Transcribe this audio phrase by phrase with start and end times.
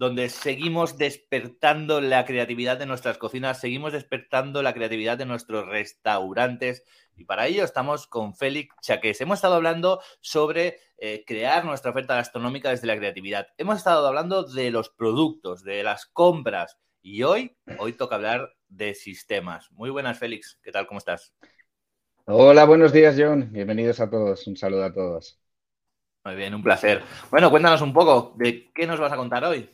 [0.00, 6.84] donde seguimos despertando la creatividad de nuestras cocinas, seguimos despertando la creatividad de nuestros restaurantes.
[7.18, 9.20] Y para ello estamos con Félix Chaques.
[9.20, 13.48] Hemos estado hablando sobre eh, crear nuestra oferta gastronómica desde la creatividad.
[13.58, 16.78] Hemos estado hablando de los productos, de las compras.
[17.02, 19.70] Y hoy, hoy toca hablar de sistemas.
[19.70, 20.58] Muy buenas, Félix.
[20.62, 20.86] ¿Qué tal?
[20.86, 21.34] ¿Cómo estás?
[22.24, 23.50] Hola, buenos días, John.
[23.52, 24.46] Bienvenidos a todos.
[24.46, 25.38] Un saludo a todos.
[26.24, 27.02] Muy bien, un placer.
[27.30, 29.68] Bueno, cuéntanos un poco de qué nos vas a contar hoy.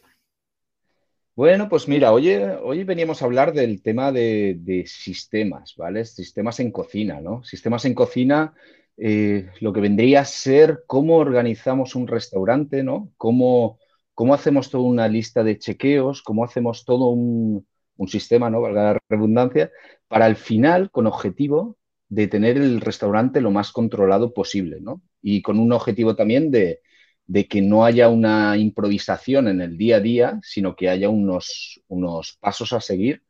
[1.36, 6.06] Bueno, pues mira, hoy, hoy veníamos a hablar del tema de, sistemas, ¿vale?
[6.06, 7.42] Sistemas en cocina, ¿no?
[7.44, 8.54] Sistemas en cocina,
[8.96, 13.12] eh, lo que vendría a ser cómo organizamos un restaurante, ¿no?
[13.18, 13.78] Cómo,
[14.14, 18.62] cómo hacemos toda una lista de chequeos, cómo hacemos todo un, un sistema, ¿no?
[18.62, 19.70] Valga la redundancia,
[20.08, 21.76] para al final, con objetivo
[22.08, 25.02] de tener el restaurante lo más controlado posible, ¿no?
[25.20, 26.80] Y con un objetivo también de,
[27.26, 31.80] de que no haya una improvisación en el día a día, sino que haya unos,
[31.88, 33.22] unos pasos a seguir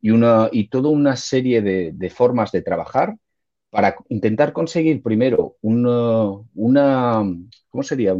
[0.00, 3.16] y, una, y toda una serie de, formas de trabajar
[3.70, 7.22] para intentar conseguir primero una, una,
[7.68, 8.14] ¿cómo sería?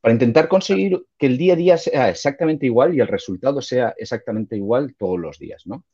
[0.00, 3.94] Para intentar conseguir que el día a día sea exactamente igual y el resultado sea
[3.98, 5.84] exactamente igual todos los días, ¿no?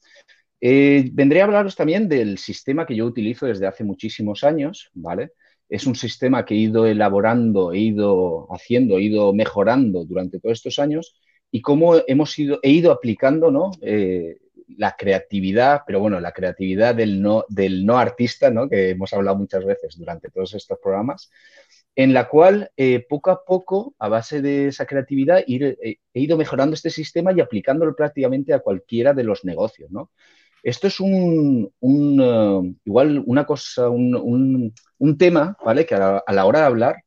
[0.61, 5.33] Eh, vendré a hablaros también del sistema que yo utilizo desde hace muchísimos años, ¿vale?
[5.69, 10.59] Es un sistema que he ido elaborando, he ido haciendo, he ido mejorando durante todos
[10.59, 11.15] estos años
[11.51, 13.73] y cómo hemos ido, he ido aplicando ¿no?
[13.81, 14.39] Eh,
[14.77, 18.69] la creatividad, pero bueno, la creatividad del no, del no artista, ¿no?
[18.69, 21.31] que hemos hablado muchas veces durante todos estos programas,
[21.95, 26.37] en la cual eh, poco a poco, a base de esa creatividad, eh, he ido
[26.37, 29.91] mejorando este sistema y aplicándolo prácticamente a cualquiera de los negocios.
[29.91, 30.11] ¿no?
[30.67, 34.73] Esto es un, uh, igual una cosa, un,
[35.17, 35.87] tema, ¿vale?
[35.87, 37.05] Que a la, hora de hablar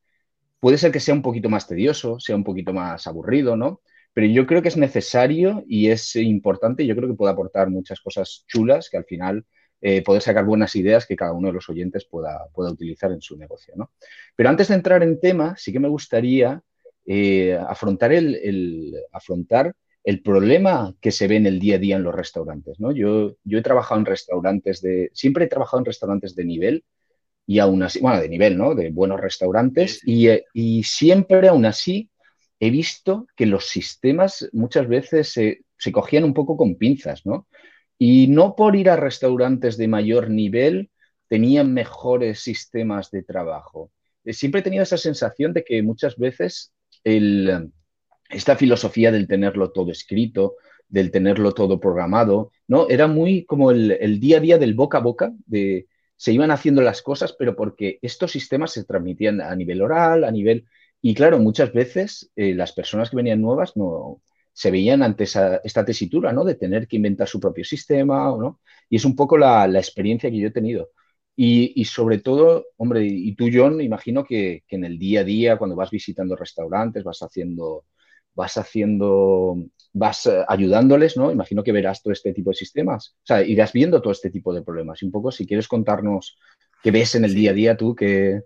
[0.60, 3.82] puede ser que sea un poquito más tedioso, sea un poquito más aburrido, ¿no?
[4.14, 8.00] Pero yo creo que es necesario y es importante, yo creo que puede aportar muchas
[8.00, 9.44] cosas chulas que al final
[9.82, 13.20] eh, poder sacar buenas ideas que cada uno de los oyentes pueda, pueda utilizar en
[13.20, 13.90] su negocio, ¿no?
[14.36, 16.62] Pero antes de entrar en tema, sí que me gustaría
[17.04, 19.74] eh, afrontar el afrontar
[20.04, 22.80] el problema que se ve en el día a día en los restaurantes.
[22.80, 22.92] ¿no?
[22.92, 26.84] Yo, yo he trabajado en restaurantes de, siempre he trabajado en restaurantes de nivel
[27.46, 28.74] y aún así, bueno, de nivel, ¿no?
[28.74, 32.08] De buenos restaurantes y, y siempre aún así
[32.60, 37.48] he visto que los sistemas muchas veces se, se, cogían un poco con pinzas, ¿no?
[37.98, 40.90] Y no por ir a restaurantes de mayor nivel
[41.28, 43.90] tenían mejores sistemas de trabajo.
[44.26, 46.72] Siempre he tenido esa sensación de que muchas veces
[47.02, 47.72] el,
[48.30, 50.56] esta filosofía del tenerlo todo escrito,
[50.88, 52.88] del tenerlo todo programado, ¿no?
[52.88, 55.86] Era muy como el, día a día del boca a boca, de
[56.16, 60.30] se iban haciendo las cosas, pero porque estos sistemas se transmitían a nivel oral, a
[60.30, 60.66] nivel...
[61.00, 64.20] Y claro, muchas veces eh, las personas que venían nuevas no
[64.52, 66.44] se veían ante esta tesitura, ¿no?
[66.44, 68.60] De tener que inventar su propio sistema, ¿no?
[68.90, 70.90] Y es un poco la, experiencia que yo he tenido.
[71.36, 75.56] Y, sobre todo, hombre, y tú, John, imagino que, que, en el día a día,
[75.56, 77.86] cuando vas visitando restaurantes, vas haciendo
[78.34, 79.56] vas haciendo,
[79.92, 81.30] vas eh, ayudándoles, ¿no?
[81.30, 83.16] Imagino que verás todo este tipo de sistemas.
[83.18, 85.02] O sea, irás viendo todo este tipo de problemas.
[85.02, 86.38] Y un poco, si quieres contarnos
[86.82, 88.42] qué ves en el día a día tú, que...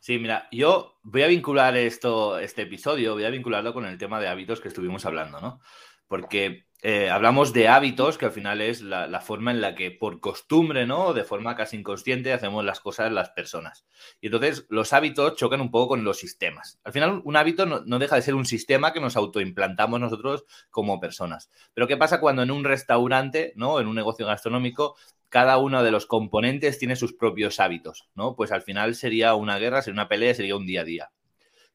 [0.00, 4.20] Sí, mira, yo voy a vincular esto, este episodio, voy a vincularlo con el tema
[4.20, 5.60] de hábitos que estuvimos hablando, ¿no?
[6.06, 10.20] Porque eh, hablamos de hábitos, que al final es la, forma en la que por
[10.20, 11.14] costumbre, ¿no?
[11.14, 13.86] De forma casi inconsciente hacemos las cosas las personas.
[14.20, 16.78] Y entonces los hábitos chocan un poco con los sistemas.
[16.84, 21.00] Al final un hábito no, deja de ser un sistema que nos autoimplantamos nosotros como
[21.00, 21.50] personas.
[21.72, 23.80] Pero ¿qué pasa cuando en un restaurante, ¿no?
[23.80, 24.96] En un negocio gastronómico,
[25.30, 28.36] cada uno de los componentes tiene sus propios hábitos, ¿no?
[28.36, 31.10] Pues al final sería una guerra, sería una pelea, sería un día a día.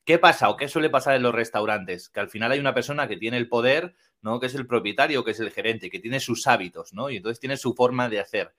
[0.06, 2.10] ¿Qué pasa o qué suele pasar en los restaurantes?
[2.10, 4.40] Que al final hay una persona que tiene el poder, ¿no?
[4.40, 7.10] Que es el propietario, que es el gerente, que tiene sus hábitos, ¿no?
[7.10, 8.54] Y entonces tiene su forma de hacer.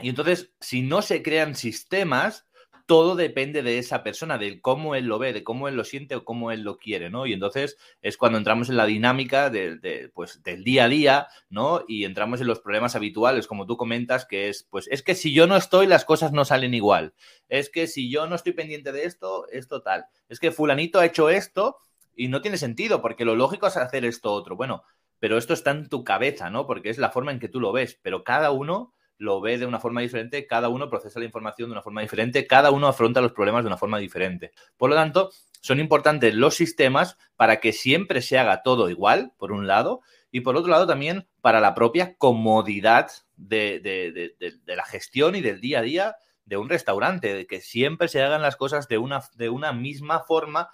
[0.00, 2.48] Y entonces, si no se crean sistemas,
[2.88, 6.14] todo depende de esa persona, de cómo él lo ve, de cómo él lo siente
[6.14, 7.26] o cómo él lo quiere, ¿no?
[7.26, 11.84] Y entonces es cuando entramos en la dinámica de, pues, del día a día, ¿no?
[11.86, 15.34] Y entramos en los problemas habituales, como tú comentas, que es, pues, es que si
[15.34, 17.12] yo no estoy, las cosas no salen igual.
[17.50, 20.06] Es que si yo no estoy pendiente de esto, es total.
[20.30, 21.76] Es que fulanito ha hecho esto
[22.18, 24.56] y no tiene sentido, porque lo lógico es hacer esto otro.
[24.56, 24.82] Bueno,
[25.20, 26.66] pero esto está en tu cabeza, ¿no?
[26.66, 29.66] Porque es la forma en que tú lo ves, pero cada uno lo ve de
[29.66, 33.20] una forma diferente, cada uno procesa la información de una forma diferente, cada uno afronta
[33.20, 34.50] los problemas de una forma diferente.
[34.76, 35.30] Por lo tanto,
[35.60, 40.00] son importantes los sistemas para que siempre se haga todo igual, por un lado,
[40.32, 44.34] y por otro lado también para la propia comodidad de,
[44.66, 46.16] la gestión y del día a día
[46.46, 50.20] de un restaurante, de que siempre se hagan las cosas de una, de una misma
[50.20, 50.70] forma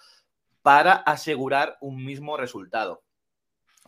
[0.65, 3.05] para asegurar un mismo resultado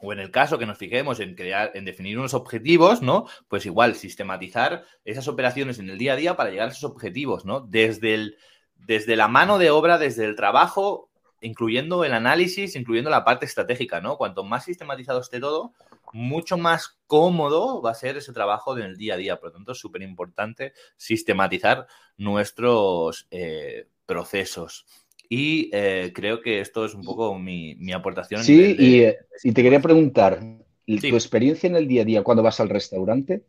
[0.02, 3.26] o en el caso que nos fijemos en crear, en definir unos objetivos, ¿no?
[3.48, 7.46] Pues igual, sistematizar esas operaciones en el día a día para llegar a esos objetivos,
[7.46, 7.60] ¿no?
[7.60, 8.36] Desde, el,
[8.74, 11.08] desde la mano de obra, desde el trabajo,
[11.40, 14.18] incluyendo el análisis, incluyendo la parte estratégica, ¿no?
[14.18, 15.72] Cuanto más sistematizado esté todo,
[16.12, 19.40] mucho más cómodo va a ser ese trabajo en el día a día.
[19.40, 21.86] Por lo tanto, es súper importante sistematizar
[22.18, 24.84] nuestros eh, procesos.
[25.28, 28.44] Y eh, creo que esto es un poco mi, aportación.
[28.44, 30.40] Sí, eh, y, te quería preguntar,
[30.86, 33.42] tu experiencia en el día a día cuando vas al restaurante,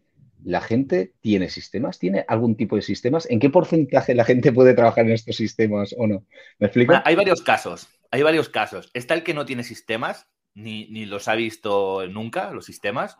[0.44, 2.00] ¿la gente tiene sistemas?
[2.00, 3.29] ¿Tiene algún tipo de sistemas?
[3.29, 6.25] ¿En qué porcentaje la gente puede trabajar en estos sistemas o no?
[6.59, 6.95] ¿Me explico?
[7.03, 8.89] hay varios casos, hay varios casos.
[8.94, 13.18] Está el que no tiene sistemas, ni, ni los ha visto nunca, los sistemas.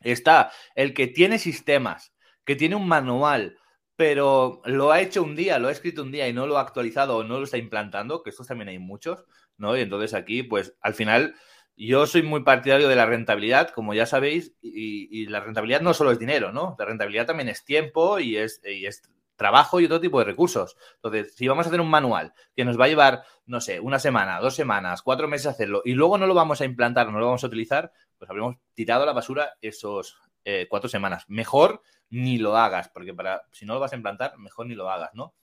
[0.00, 3.58] Está el que tiene sistemas, que tiene un manual,
[3.96, 6.62] pero lo ha hecho un día, lo ha escrito un día y no lo ha
[6.62, 9.24] actualizado o no lo está implantando, que estos también hay muchos,
[9.56, 9.76] ¿no?
[9.76, 11.34] Y entonces aquí, pues al final,
[11.76, 16.10] yo soy muy partidario de la rentabilidad, como ya sabéis, y, la rentabilidad no solo
[16.12, 16.76] es dinero, ¿no?
[16.78, 19.02] La rentabilidad también es tiempo y es, y es
[19.36, 20.76] trabajo y otro tipo de recursos.
[20.96, 23.98] Entonces, si vamos a hacer un manual que nos va a llevar, no sé, una
[23.98, 27.26] semana, dos semanas, cuatro meses hacerlo y luego no lo vamos a implantar, no lo
[27.26, 31.24] vamos a utilizar, pues habremos tirado a la basura esos eh, cuatro semanas.
[31.28, 34.90] Mejor ni lo hagas, porque para, si no lo vas a implantar, mejor ni lo
[34.90, 35.34] hagas, ¿no?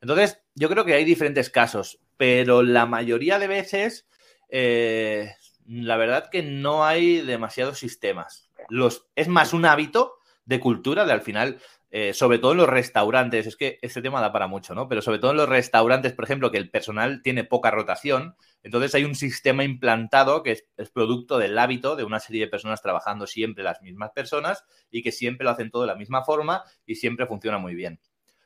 [0.00, 4.08] Entonces, yo creo que hay diferentes casos, pero la mayoría de veces,
[4.48, 5.34] eh,
[5.66, 8.50] la verdad que no hay demasiados sistemas.
[8.68, 11.60] Los, es más un hábito de cultura de al final
[11.94, 14.88] eh, sobre todo en los restaurantes, es que este tema da para mucho, ¿no?
[14.88, 18.94] Pero sobre todo en los restaurantes, por ejemplo, que el personal tiene poca rotación, entonces
[18.94, 23.26] hay un sistema implantado que es, producto del hábito de una serie de personas trabajando
[23.26, 26.94] siempre las mismas personas y que siempre lo hacen todo de la misma forma y
[26.94, 28.00] siempre funciona muy bien.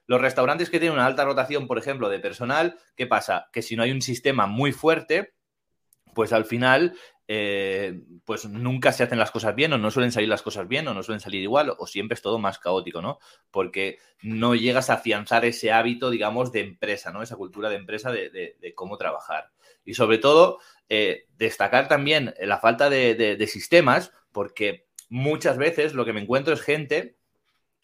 [0.08, 3.48] Los restaurantes que tienen una alta rotación, por ejemplo, de personal, ¿qué pasa?
[3.52, 5.34] Que si no hay un sistema muy fuerte,
[6.14, 6.96] pues al final
[7.28, 10.86] eh, pues nunca se hacen las cosas bien o no suelen salir las cosas bien
[10.86, 13.18] o no suelen salir igual o siempre es todo más caótico, ¿no?
[13.50, 17.22] Porque no llegas a afianzar ese hábito, digamos, de empresa, ¿no?
[17.22, 19.50] Esa cultura de empresa de, cómo trabajar.
[19.84, 26.12] Y sobre todo, eh, destacar también la falta de, sistemas, porque muchas veces lo que
[26.12, 27.16] me encuentro es gente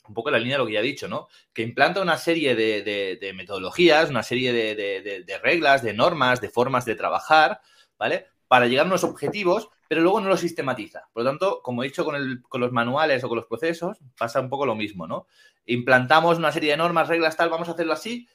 [0.09, 1.29] un poco la línea de lo que ya he dicho, ¿no?
[1.53, 6.97] Que implanta una serie de, metodologías, una serie de, reglas, de normas, de formas de
[6.97, 7.61] trabajar,
[7.99, 8.27] ¿vale?
[8.53, 11.09] Para llegar a unos objetivos, pero luego no lo sistematiza.
[11.15, 14.43] Por lo tanto, como he dicho con, con, los manuales o con los procesos, pasa
[14.43, 15.27] un poco lo mismo, ¿no?
[15.65, 18.29] Implantamos una serie de normas, reglas, tal, vamos a hacerlo así.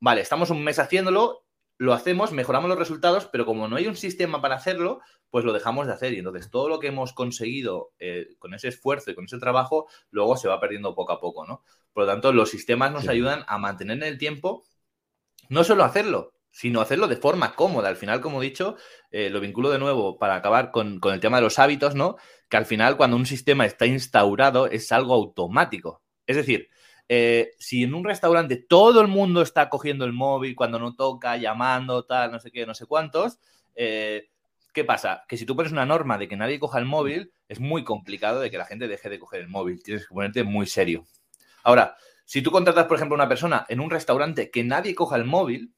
[0.00, 1.44] Vale, estamos un mes haciéndolo,
[1.78, 5.00] lo hacemos, mejoramos los resultados, pero como no hay un sistema para hacerlo,
[5.30, 6.12] pues lo dejamos de hacer.
[6.12, 9.86] Y entonces todo lo que hemos conseguido eh, con ese esfuerzo y con ese trabajo,
[10.10, 11.62] luego se va perdiendo poco a poco, ¿no?
[11.92, 14.64] Por lo tanto, los sistemas nos ayudan a mantener en el tiempo,
[15.50, 17.88] no solo hacerlo, sino hacerlo de forma cómoda.
[17.88, 18.76] Al final, como he dicho,
[19.10, 22.16] eh, lo vinculo de nuevo para acabar con, el tema de los hábitos, ¿no?
[22.48, 26.02] Que al final, cuando un sistema está instaurado, es algo automático.
[26.26, 26.68] Es decir,
[27.08, 31.38] eh, si en un restaurante todo el mundo está cogiendo el móvil cuando no toca,
[31.38, 33.38] llamando, tal, no sé qué, no sé cuántos,
[33.74, 34.28] eh,
[34.74, 35.24] ¿qué pasa?
[35.26, 38.40] Que si tú pones una norma de que nadie coja el móvil, es muy complicado
[38.40, 39.82] de que la gente deje de coger el móvil.
[39.82, 41.06] Tienes que ponerte muy serio.
[41.64, 45.16] Ahora, si tú contratas, por ejemplo, a una persona en un restaurante que nadie coja
[45.16, 45.72] el móvil,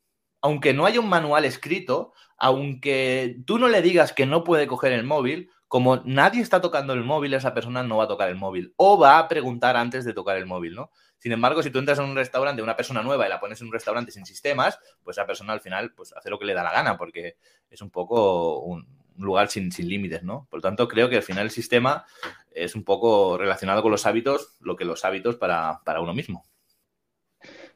[0.44, 4.92] aunque no haya un manual escrito, aunque tú no le digas que no puede coger
[4.92, 8.36] el móvil, como nadie está tocando el móvil, esa persona no va a tocar el
[8.36, 10.90] móvil o va a preguntar antes de tocar el móvil, ¿no?
[11.16, 13.68] Sin embargo, si tú entras en un restaurante, una persona nueva y la pones en
[13.68, 16.62] un restaurante sin sistemas, pues esa persona al final pues hace lo que le da
[16.62, 17.38] la gana porque
[17.70, 18.86] es un poco un,
[19.16, 20.46] lugar sin, sin límites, ¿no?
[20.50, 22.04] Por lo tanto, creo que al final el sistema
[22.50, 26.44] es un poco relacionado con los hábitos, lo que los hábitos para, para uno mismo.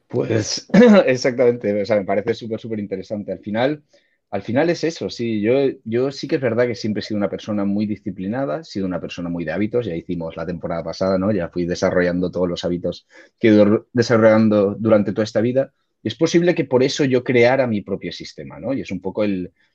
[0.09, 0.67] Pues
[1.05, 3.31] exactamente, o sea, me parece súper, súper interesante.
[3.31, 3.83] Al final,
[4.31, 7.17] al final es eso, sí, yo, yo sí que es verdad que siempre he sido
[7.19, 10.83] una persona muy disciplinada, he sido una persona muy de hábitos, ya hicimos la temporada
[10.83, 11.31] pasada, ¿no?
[11.31, 13.07] Ya fui desarrollando todos los hábitos
[13.39, 15.73] que he ido desarrollando durante toda esta vida,
[16.03, 18.73] es posible que por eso yo creara mi propio sistema, ¿no?
[18.73, 19.23] Y es un poco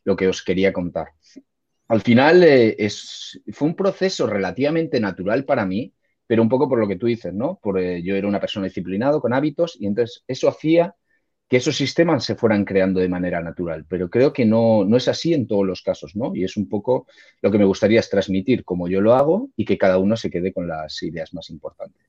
[0.05, 1.09] lo que os quería contar.
[1.89, 5.93] Al final eh, es, fue un proceso relativamente natural para mí,
[6.27, 7.59] pero un poco por lo que tú dices, ¿no?
[7.63, 10.95] Porque yo era una persona disciplinada, con hábitos, y entonces eso hacía
[11.49, 13.85] que esos sistemas se fueran creando de manera natural.
[13.89, 16.35] Pero creo que no, no es así en todos los casos, ¿no?
[16.35, 17.07] Y es un poco
[17.43, 20.31] lo que me gustaría es transmitir como yo lo hago y que cada uno se
[20.31, 22.03] quede con las ideas más importantes.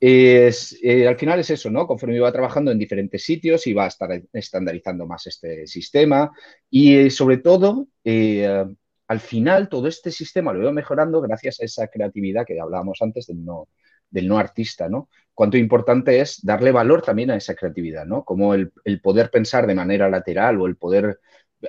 [0.00, 1.86] Es, eh, al final es eso, ¿no?
[1.86, 6.32] Conforme iba trabajando en diferentes sitios, iba a estar estandarizando más este sistema
[6.68, 8.64] y eh, sobre todo, eh,
[9.12, 13.26] al final todo este sistema lo veo mejorando gracias a esa creatividad que hablábamos antes
[13.26, 15.10] del no, artista, ¿no?
[15.34, 18.24] Cuánto importante es darle valor también a esa creatividad, ¿no?
[18.24, 21.20] Como el, poder pensar de manera lateral o el poder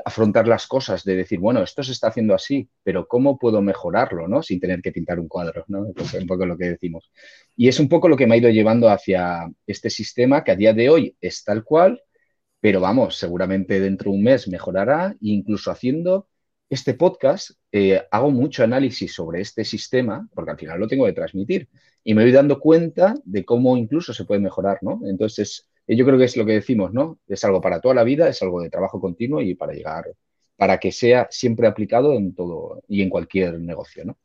[0.06, 4.30] afrontar las cosas, de decir, bueno, esto se está haciendo así, pero ¿cómo puedo mejorarlo,
[4.30, 4.42] ¿no?
[4.42, 5.86] Sin tener que pintar un cuadro, ¿no?
[5.98, 7.12] Es un poco lo que decimos.
[7.58, 10.56] Y es un poco lo que me ha ido llevando hacia este sistema que a
[10.56, 12.02] día de hoy es tal cual,
[12.62, 16.30] pero vamos, seguramente dentro de un mes mejorará incluso haciendo
[16.70, 21.14] este podcast eh, hago mucho análisis sobre este sistema, porque al final lo tengo que
[21.14, 21.70] transmitir,
[22.04, 25.02] y me voy dando cuenta de cómo incluso se puede mejorar, ¿no?
[25.06, 27.20] Entonces, yo creo que es lo que decimos, ¿no?
[27.28, 30.06] Es algo para toda la vida, es algo de trabajo continuo y para llegar,
[30.56, 34.18] para que sea siempre aplicado en todo y en cualquier negocio, ¿no?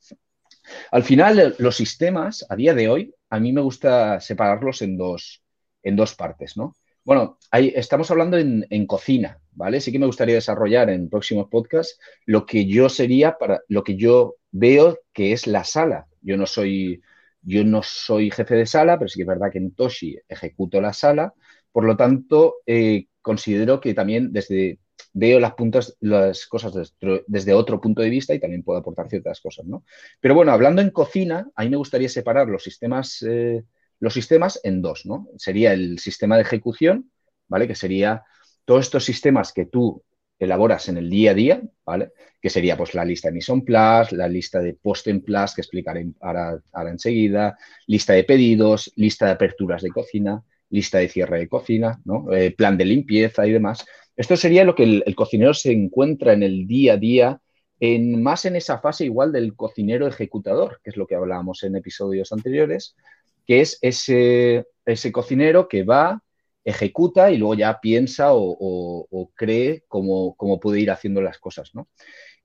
[0.91, 5.43] Al final, los sistemas, a día de hoy, a mí me gusta separarlos en dos,
[5.83, 6.75] en dos partes, ¿no?
[7.05, 9.81] Bueno, ahí estamos hablando en, cocina, ¿vale?
[9.81, 13.97] Sí que me gustaría desarrollar en próximos podcasts lo que yo sería para lo que
[13.97, 16.07] yo veo que es la sala.
[16.21, 17.01] Yo no soy,
[17.43, 20.81] yo no soy jefe de sala, pero sí que es verdad que en Toshi ejecuto
[20.81, 21.33] la sala.
[21.73, 24.79] Por lo tanto, eh, considero que también desde
[25.13, 29.09] veo las puntas, las cosas desde, desde, otro punto de vista y también puedo aportar
[29.09, 29.85] ciertas cosas, ¿no?
[30.21, 33.65] Pero bueno, hablando en cocina, a mí me gustaría separar los sistemas eh,
[34.01, 35.29] los sistemas en dos, ¿no?
[35.37, 37.11] Sería el sistema de ejecución,
[37.49, 37.67] ¿vale?
[37.67, 38.23] Que sería
[38.65, 40.05] todos estos sistemas que tú
[40.39, 42.13] elaboras en el día a día, ¿vale?
[42.41, 45.63] Que sería pues la lista de en place, la lista de post en place, que
[45.63, 51.39] explicaré ahora, ahora enseguida, lista de pedidos, lista de aperturas de cocina, lista de cierre
[51.39, 52.33] de cocina, ¿no?
[52.33, 53.85] Eh, plan de limpieza y demás.
[54.17, 57.41] Esto sería lo que el, el, cocinero se encuentra en el día a día,
[57.81, 61.77] en, más en esa fase igual del cocinero ejecutador, que es lo que hablábamos en
[61.77, 62.97] episodios anteriores,
[63.49, 66.23] que es ese, ese cocinero que va,
[66.65, 68.59] ejecuta y luego ya piensa o,
[69.11, 71.89] o, cree cómo, cómo, puede ir haciendo las cosas, ¿no?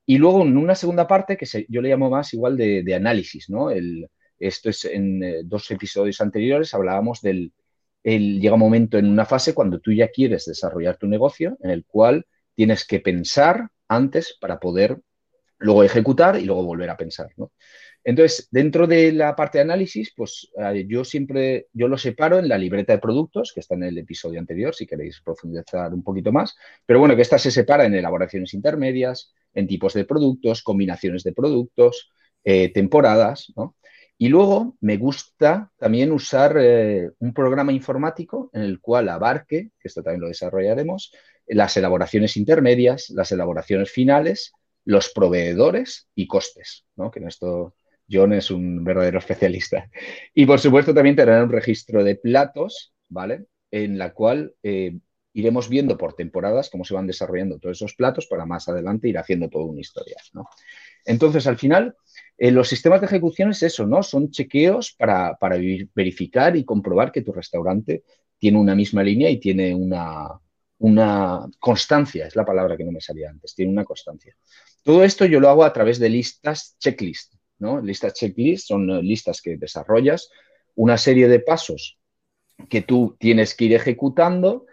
[0.05, 3.49] Y luego en una segunda parte que yo le llamo más igual de, de análisis,
[3.49, 3.69] ¿no?
[3.69, 4.07] El,
[4.39, 7.51] esto es en eh, dos episodios anteriores hablábamos del,
[8.03, 11.69] el, llega un momento en una fase cuando tú ya quieres desarrollar tu negocio en
[11.69, 15.01] el cual tienes que pensar antes para poder
[15.57, 17.51] luego ejecutar y luego volver a pensar, ¿no?
[18.03, 22.49] Entonces, dentro de la parte de análisis, pues eh, yo siempre, yo lo separo en
[22.49, 26.31] la libreta de productos, que está en el episodio anterior, si queréis profundizar un poquito
[26.31, 26.55] más,
[26.85, 31.33] pero bueno, que esta se separa en elaboraciones intermedias, en tipos de productos, combinaciones de
[31.33, 32.11] productos,
[32.43, 33.75] eh, temporadas, ¿no?
[34.17, 39.87] Y luego me gusta también usar eh, un programa informático en el cual abarque, que
[39.87, 41.13] esto también lo desarrollaremos,
[41.47, 44.53] las elaboraciones intermedias, las elaboraciones finales,
[44.85, 47.11] los proveedores y costes, ¿no?
[47.11, 47.75] Que en esto
[48.13, 49.89] John es un verdadero especialista.
[50.33, 53.45] Y por supuesto también tener un registro de platos, ¿vale?
[53.71, 54.97] En la cual eh,
[55.33, 59.17] iremos viendo por temporadas cómo se van desarrollando todos esos platos para más adelante ir
[59.17, 60.17] haciendo toda una historia.
[61.05, 61.95] Entonces, al final,
[62.37, 64.03] eh, los sistemas de ejecución es eso, ¿no?
[64.03, 65.57] Son chequeos para, para,
[65.95, 68.03] verificar y comprobar que tu restaurante
[68.37, 70.27] tiene una misma línea y tiene una,
[70.83, 74.35] una constancia, es la palabra que no me salía antes, tiene una constancia.
[74.83, 77.32] Todo esto yo lo hago a través de listas checklist,
[77.63, 77.81] ¿no?
[77.81, 80.29] Listas checklist son eh, listas que desarrollas
[80.75, 81.97] una serie de pasos
[82.69, 84.65] que tú tienes que ir ejecutando,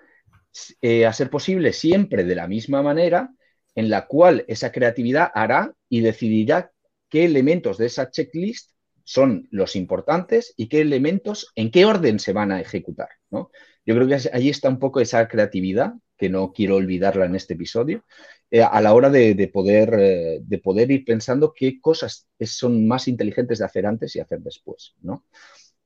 [0.83, 3.31] eh, a ser posible siempre de la misma manera,
[3.75, 6.73] en la cual esa creatividad hará y decidirá
[7.09, 8.73] qué elementos de esa checklist
[9.05, 13.09] son los importantes y qué elementos, en qué orden se van a ejecutar.
[13.31, 17.55] Yo creo que ahí está un poco esa creatividad, que no quiero olvidarla en este
[17.55, 18.05] episodio,
[18.51, 22.87] eh, a la hora de, de poder, eh, de poder ir pensando qué cosas son
[22.87, 24.95] más inteligentes de hacer antes y hacer después.
[25.03, 25.25] ¿no?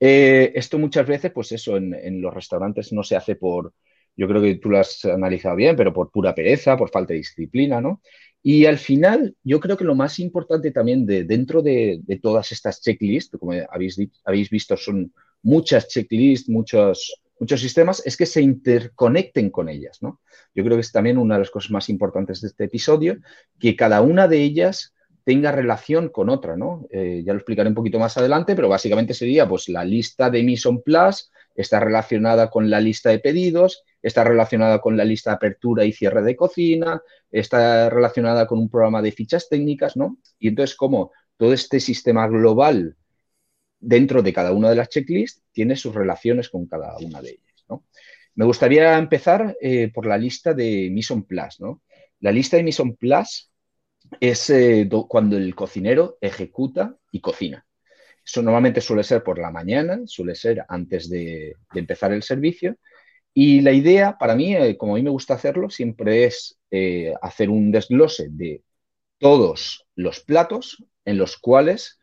[0.01, 3.73] Eh, esto muchas veces, pues eso, en, los restaurantes no se hace por,
[4.17, 7.19] yo creo que tú lo has analizado bien, pero por pura pereza, por falta de
[7.21, 8.03] disciplina, ¿no?
[8.43, 12.53] Y al final, yo creo que lo más importante también de, dentro de, de todas
[12.53, 18.41] estas checklists, como habéis, habéis visto, son muchas checklists, muchos, muchos sistemas, es que se
[18.41, 20.23] interconecten con ellas, ¿no?
[20.55, 23.19] Yo creo que es también una de las cosas más importantes de este episodio,
[23.61, 26.87] que cada una de ellas tenga relación con otra, ¿no?
[26.91, 30.41] Eh, ya lo explicaré un poquito más adelante, pero básicamente sería pues la lista de
[30.41, 31.25] en place
[31.55, 35.93] está relacionada con la lista de pedidos, está relacionada con la lista de apertura y
[35.93, 40.17] cierre de cocina, está relacionada con un programa de fichas técnicas, ¿no?
[40.39, 42.97] Y entonces, como todo este sistema global
[43.85, 47.65] dentro de cada una de las checklists tiene sus relaciones con cada una de ellas,
[47.69, 47.85] ¿no?
[48.35, 51.59] Me gustaría empezar eh, por la lista de Mission Plus.
[52.21, 53.51] La lista de Mission Plus
[54.19, 57.65] es eh, cuando el cocinero ejecuta y cocina.
[58.25, 62.77] Eso normalmente suele ser por la mañana, suele ser antes de, empezar el servicio.
[63.33, 66.59] Y la idea, para mí, eh, como a mí me gusta hacerlo, siempre es
[67.23, 68.65] hacer un desglose de
[69.19, 72.01] todos los platos en los cuales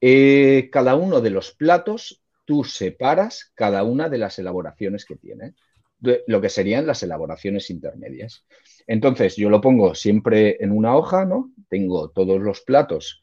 [0.00, 5.54] cada uno de los platos tú separas cada una de las elaboraciones que tiene,
[6.26, 8.44] lo que serían las elaboraciones intermedias.
[8.86, 11.52] Entonces, yo lo pongo siempre en una hoja, ¿no?
[11.68, 13.22] Tengo todos los platos.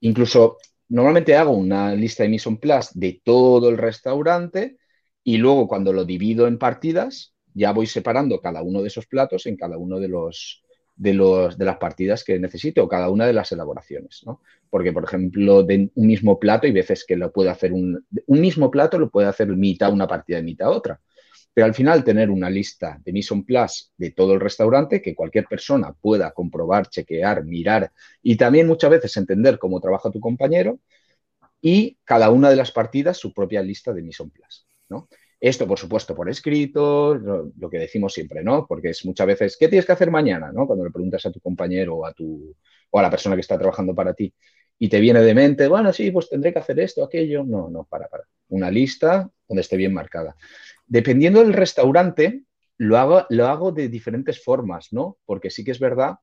[0.00, 4.78] Incluso, normalmente hago una lista de mise en place de todo el restaurante
[5.22, 9.46] y luego cuando lo divido en partidas, ya voy separando cada uno de esos platos
[9.46, 10.63] en cada uno de los,
[10.96, 14.40] de, los, de las partidas que necesito o cada una de las elaboraciones, ¿no?
[14.70, 18.40] Porque, por ejemplo, de un mismo plato hay veces que lo puede hacer un, un
[18.40, 21.00] mismo plato lo puede hacer mitad una partida y mitad otra.
[21.52, 25.14] Pero al final tener una lista de mise en place de todo el restaurante que
[25.14, 30.80] cualquier persona pueda comprobar, chequear, mirar y también muchas veces entender cómo trabaja tu compañero
[31.60, 35.08] y cada una de las partidas su propia lista de mise en place, ¿no?
[35.40, 38.66] Esto, por supuesto, por escrito, lo, que decimos siempre, ¿no?
[38.66, 40.52] Porque es muchas veces, ¿qué tienes que hacer mañana?
[40.52, 40.66] ¿no?
[40.66, 42.54] Cuando le preguntas a tu compañero o a, tu,
[42.90, 44.32] o a la persona que está trabajando para ti
[44.78, 47.44] y te viene de mente, bueno, sí, pues tendré que hacer esto, aquello.
[47.44, 48.24] No, no, para, para.
[48.48, 50.36] Una lista donde esté bien marcada.
[50.86, 52.44] Dependiendo del restaurante,
[52.78, 55.18] lo hago, lo hago de diferentes formas, ¿no?
[55.24, 56.16] Porque sí que es verdad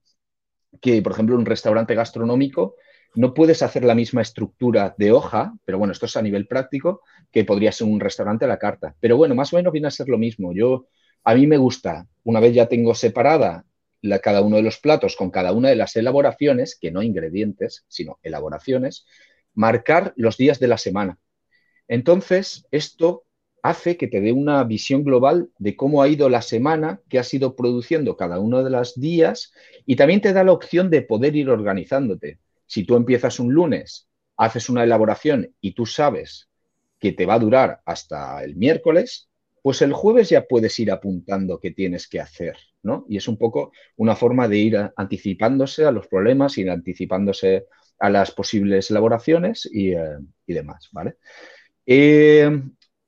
[0.80, 2.76] que, por ejemplo, un restaurante gastronómico
[3.16, 7.02] no puedes hacer la misma estructura de hoja, pero bueno, esto es a nivel práctico,
[7.32, 8.96] que podría ser un restaurante a la carta.
[9.00, 10.54] Pero bueno, más o menos viene a ser lo mismo.
[10.54, 10.88] Yo,
[11.24, 13.66] a mí me gusta, una vez ya tengo separada
[14.02, 17.86] la, cada uno de los platos con cada una de las elaboraciones, que no ingredientes,
[17.88, 19.06] sino elaboraciones,
[19.54, 21.20] marcar los días de la semana.
[21.88, 23.26] Entonces, esto
[23.64, 27.34] hace que te dé una visión global de cómo ha ido la semana, que has
[27.34, 29.54] ido produciendo cada uno de los días
[29.86, 32.40] y también te da la opción de poder ir organizándote.
[32.72, 34.08] Si tú empiezas un lunes,
[34.38, 36.48] haces una elaboración y tú sabes
[36.98, 39.28] que te va a durar hasta el miércoles,
[39.62, 43.06] pues el jueves ya puedes ir apuntando qué tienes que hacer, ¿no?
[43.10, 47.66] Y es un poco una forma de ir anticipándose a los problemas, ir anticipándose
[48.00, 51.18] a las posibles elaboraciones y, eh, demás, ¿vale?
[51.86, 52.50] Eh,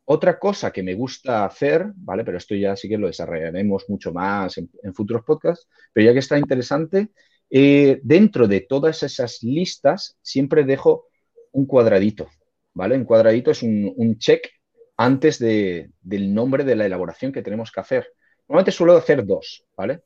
[0.03, 2.25] otra cosa que me gusta hacer, ¿vale?
[2.25, 6.19] Pero esto ya sí que lo desarrollaremos mucho más en, futuros podcasts, pero ya que
[6.19, 7.11] está interesante,
[7.55, 11.05] eh, dentro de todas esas listas siempre dejo
[11.51, 12.27] un cuadradito,
[12.73, 12.95] ¿vale?
[12.95, 14.49] Un cuadradito es un, check
[14.97, 18.07] antes del nombre de la elaboración que tenemos que hacer.
[18.47, 20.01] Normalmente suelo hacer dos, ¿vale?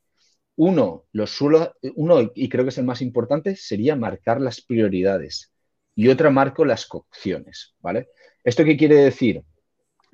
[0.56, 5.50] Uno, los suelo, uno, y creo que es el más importante, sería marcar las prioridades.
[5.94, 8.10] Y otra marco las cocciones, ¿vale?
[8.44, 9.42] ¿Esto qué quiere decir?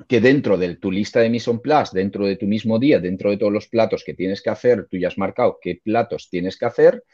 [0.09, 3.31] Que dentro de tu lista de mise en place, dentro de tu mismo día, dentro
[3.31, 6.57] de todos los platos que tienes que hacer, tú ya has marcado qué platos tienes
[6.59, 7.05] que hacer.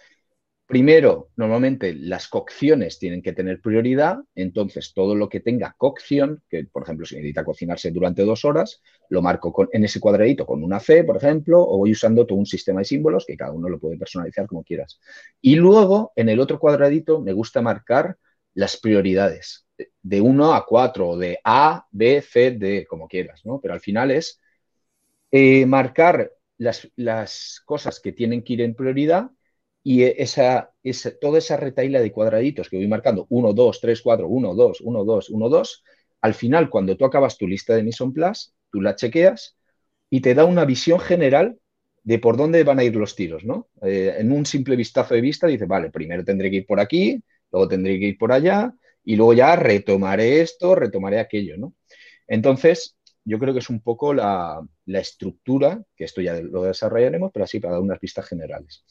[0.67, 6.65] Primero, normalmente las cocciones tienen que tener prioridad, entonces todo lo que tenga cocción, que
[6.65, 10.63] por ejemplo si necesita cocinarse durante dos horas, lo marco con, en ese cuadradito con
[10.63, 13.69] una C, por ejemplo, o voy usando todo un sistema de símbolos que cada uno
[13.69, 15.01] lo puede personalizar como quieras.
[15.41, 18.17] Y luego, en el otro cuadradito, me gusta marcar
[18.55, 19.67] las prioridades
[20.03, 23.61] de 1 a 4 o de A, B, C, D, como quieras, ¿no?
[23.61, 24.41] Pero al final es
[25.31, 29.31] eh, marcar las, cosas que tienen que ir en prioridad
[29.83, 34.29] y esa, esa, toda esa retaila de cuadraditos que voy marcando, 1, 2, 3, 4,
[34.29, 35.85] 1, 2, 1, 2, 1, 2,
[36.21, 39.57] al final, cuando tú acabas tu lista de Mission Plus, tú la chequeas
[40.11, 41.59] y te da una visión general
[42.03, 43.69] de por dónde van a ir los tiros, ¿no?
[43.83, 47.23] Eh, en un simple vistazo de vista dice, vale, primero tendré que ir por aquí,
[47.53, 51.75] luego tendré que ir por allá, y luego ya retomaré esto, retomaré aquello, ¿no?
[52.27, 57.45] Entonces, yo creo que es un poco la, estructura, que esto ya lo desarrollaremos, pero
[57.45, 58.85] así para dar unas pistas generales.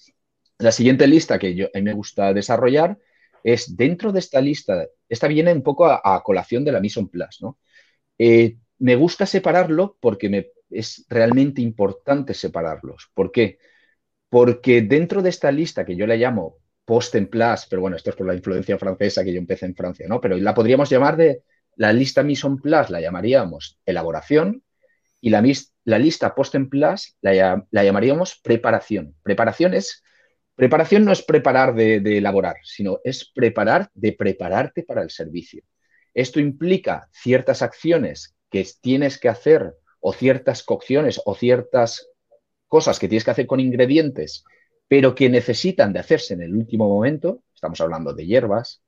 [0.58, 2.98] La siguiente lista que yo, a mí me gusta desarrollar
[3.44, 7.42] es dentro de esta lista, esta viene un poco a, colación de la Mission Plus,
[7.42, 7.58] ¿no?
[8.18, 13.10] Eh, me gusta separarlo porque me, es realmente importante separarlos.
[13.14, 13.60] ¿Por qué?
[14.30, 16.58] Porque dentro de esta lista que yo la llamo
[16.90, 19.76] post en plus, pero bueno, esto es por la influencia francesa que yo empecé en
[19.76, 20.20] Francia, ¿no?
[20.20, 21.44] Pero la podríamos llamar de
[21.76, 24.64] la lista mise en place, la llamaríamos elaboración,
[25.22, 25.44] y la,
[25.84, 29.16] la lista post en plus la, llamaríamos preparación.
[29.22, 30.02] Preparación es,
[30.56, 35.62] preparación no es preparar de, de elaborar, sino es preparar de prepararte para el servicio.
[36.16, 42.10] Esto implica ciertas acciones que tienes que hacer o ciertas cocciones o ciertas
[42.68, 44.44] cosas que tienes que hacer con ingredientes,
[44.90, 48.82] pero que necesitan de hacerse en el último momento, estamos hablando de hierbas,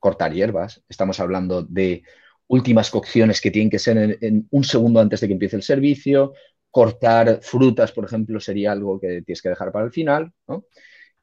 [0.00, 2.02] cortar hierbas, estamos hablando de
[2.48, 6.34] últimas cocciones que tienen que ser en, un segundo antes de que empiece el servicio,
[6.70, 10.32] cortar frutas, por ejemplo, sería algo que tienes que dejar para el final,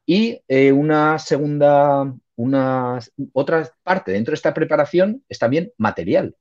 [0.06, 2.98] Y eh, una segunda, una,
[3.34, 6.34] otra parte dentro de esta preparación es también material.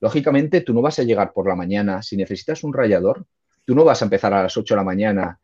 [0.00, 3.26] Lógicamente, tú no vas a llegar por la mañana, si necesitas un rallador,
[3.64, 5.40] tú no vas a empezar a las 8 de la mañana,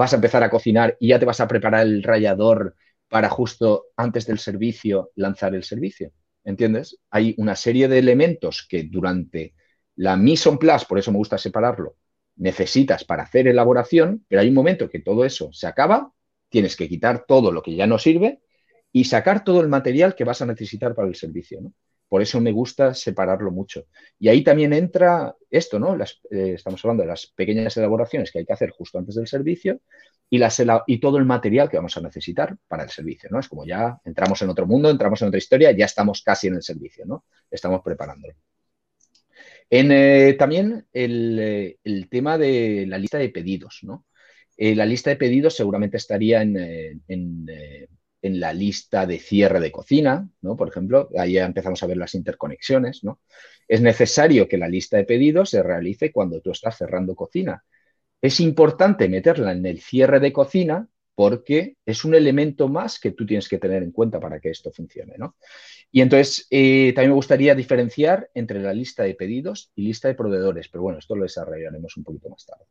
[0.00, 2.74] vas a empezar a cocinar y ya te vas a preparar el rallador
[3.06, 6.10] para justo antes del servicio lanzar el servicio.
[6.42, 6.98] ¿Entiendes?
[7.10, 9.54] Hay una serie de elementos que durante
[9.96, 11.96] la mise en place, por eso me gusta separarlo,
[12.36, 16.14] necesitas para hacer elaboración, pero hay un momento que todo eso se acaba,
[16.48, 18.40] tienes que quitar todo lo que ya no sirve
[18.92, 21.60] y sacar todo el material que vas a necesitar para el servicio.
[21.60, 21.74] ¿no?
[22.10, 23.86] Por eso me gusta separarlo mucho.
[24.18, 25.94] Y ahí también entra esto, ¿no?
[25.94, 29.80] Eh, estamos hablando de las pequeñas elaboraciones que hay que hacer justo antes del servicio
[30.28, 33.38] y, las, y todo el material que vamos a necesitar para el servicio, ¿no?
[33.38, 36.56] Es como ya entramos en otro mundo, entramos en otra historia, ya estamos casi en
[36.56, 37.26] el servicio, ¿no?
[37.48, 38.34] Estamos preparándolo.
[39.70, 44.04] En, eh, también eh, el, tema de la lista de pedidos, ¿no?
[44.58, 47.46] la lista de pedidos seguramente estaría en
[48.22, 50.56] en la lista de cierre de cocina, ¿no?
[50.56, 53.20] Por ejemplo, ahí ya empezamos a ver las interconexiones, ¿no?
[53.66, 57.64] Es necesario que la lista de pedidos se realice cuando tú estás cerrando cocina.
[58.20, 63.26] Es importante meterla en el cierre de cocina porque es un elemento más que tú
[63.26, 65.36] tienes que tener en cuenta para que esto funcione, ¿no?
[65.92, 70.14] Y entonces, eh, también me gustaría diferenciar entre la lista de pedidos y lista de
[70.14, 72.64] proveedores, pero bueno, esto lo desarrollaremos un poquito más tarde.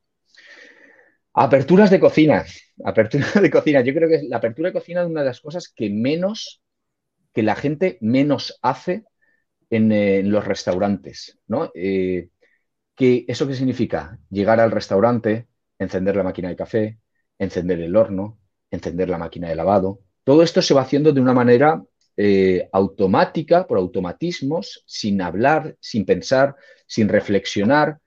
[1.34, 2.46] Aperturas de cocina.
[2.84, 3.82] Apertura de cocina.
[3.82, 6.62] Yo creo que la apertura de cocina es una de las cosas que menos,
[7.34, 9.06] que la gente menos hace
[9.70, 11.72] en, los restaurantes, ¿no?
[11.76, 12.30] Eh,
[12.98, 14.20] ¿Eso qué significa?
[14.30, 17.00] Llegar al restaurante, encender la máquina de café,
[17.38, 18.39] encender el horno,
[18.72, 20.02] encender la máquina de lavado.
[20.26, 21.82] Todo esto se va haciendo de una manera
[22.18, 28.00] eh, automática, por automatismos, sin hablar, sin pensar, sin reflexionar.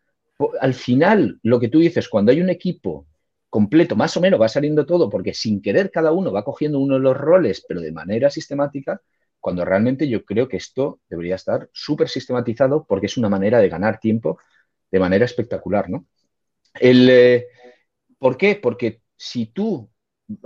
[0.60, 3.06] Al final, lo que tú dices, cuando hay un equipo
[3.52, 6.94] completo, más o menos va saliendo todo, porque sin querer cada uno va cogiendo uno
[6.94, 9.02] de los roles, pero de manera sistemática,
[9.40, 13.68] cuando realmente yo creo que esto debería estar súper sistematizado porque es una manera de
[13.68, 14.38] ganar tiempo
[14.90, 16.06] de manera espectacular, ¿no?
[16.80, 17.46] El, eh,
[18.18, 18.56] ¿Por qué?
[18.56, 19.90] Porque si tú,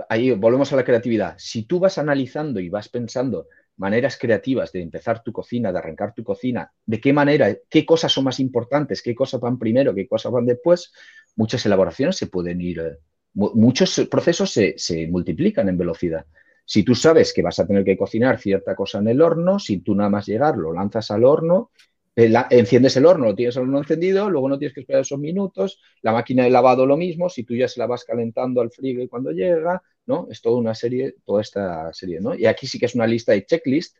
[0.09, 4.81] ahí volvemos a la creatividad, si tú vas analizando y vas pensando maneras creativas de
[4.81, 9.01] empezar tu cocina, de arrancar tu cocina, de qué manera, qué cosas son más importantes,
[9.01, 10.91] qué cosas van primero, qué cosas van después,
[11.35, 12.97] muchas elaboraciones se pueden ir, eh,
[13.33, 16.25] muchos procesos se, multiplican en velocidad.
[16.65, 19.79] Si tú sabes que vas a tener que cocinar cierta cosa en el horno, si
[19.79, 21.71] tú nada más llegar lo lanzas al horno,
[22.15, 25.19] eh, enciendes el horno, lo tienes el horno encendido, luego no tienes que esperar esos
[25.19, 28.71] minutos, la máquina de lavado lo mismo, si tú ya se la vas calentando al
[28.71, 30.27] frío y cuando llega, ¿no?
[30.31, 32.33] Es toda una serie, toda esta serie, ¿no?
[32.35, 33.97] Y aquí sí que es una lista de checklist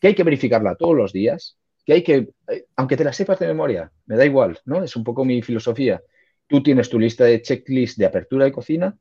[0.00, 3.38] que hay que verificarla todos los días, que hay que, eh, aunque te la sepas
[3.38, 4.82] de memoria, me da igual, ¿no?
[4.82, 6.02] Es un poco mi filosofía
[6.48, 8.98] tú tienes tu lista de checklist de apertura de cocina,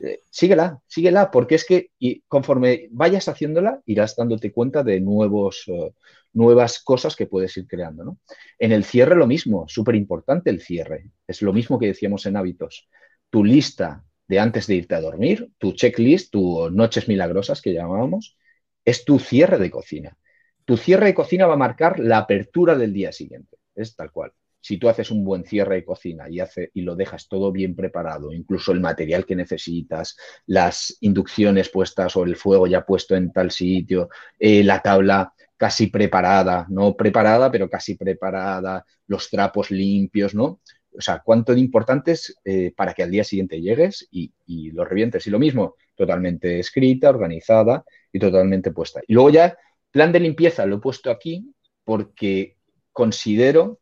[0.00, 5.64] eh, síguela, síguela, porque es que y conforme vayas haciéndola, irás dándote cuenta de nuevos,
[5.66, 5.92] eh,
[6.32, 8.04] nuevas cosas que puedes ir creando.
[8.04, 8.18] ¿no?
[8.58, 11.10] En el cierre lo mismo, súper importante el cierre.
[11.26, 12.88] Es lo mismo que decíamos en hábitos.
[13.30, 18.36] Tu lista de antes de irte a dormir, tu checklist, tu noches milagrosas que llamábamos,
[18.84, 20.16] es tu cierre de cocina.
[20.64, 23.56] Tu cierre de cocina va a marcar la apertura del día siguiente.
[23.74, 26.94] Es tal cual si tú haces un buen cierre de cocina y, hace, y lo
[26.94, 30.16] dejas todo bien preparado, incluso el material que necesitas,
[30.46, 35.88] las inducciones puestas o el fuego ya puesto en tal sitio, eh, la tabla casi
[35.88, 40.60] preparada, no preparada, pero casi preparada, los trapos limpios, ¿no?
[40.96, 44.70] O sea, cuánto de importante es eh, para que al día siguiente llegues y, y
[44.72, 45.26] lo revientes.
[45.26, 49.00] Y lo mismo, totalmente escrita, organizada y totalmente puesta.
[49.06, 49.56] Y luego ya,
[49.90, 51.52] plan de limpieza lo he puesto aquí
[51.84, 52.56] porque
[52.92, 53.80] considero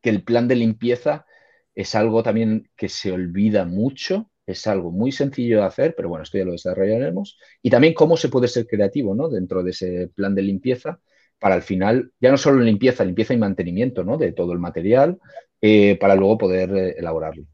[0.00, 1.26] que el plan de limpieza
[1.74, 6.22] es algo también que se olvida mucho, es algo muy sencillo de hacer, pero bueno,
[6.22, 7.38] esto ya lo desarrollaremos.
[7.62, 9.28] Y también cómo se puede ser creativo ¿no?
[9.28, 11.00] dentro de ese plan de limpieza
[11.38, 14.16] para al final, ya no solo limpieza, limpieza y mantenimiento ¿no?
[14.16, 15.18] de todo el material,
[15.60, 17.44] eh, para luego poder eh, elaborarlo.